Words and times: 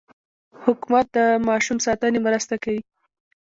حکومت 0.63 1.05
د 1.15 1.17
ماشوم 1.47 1.77
ساتنې 1.85 2.19
مرسته 2.27 2.53
کوي. 2.63 2.81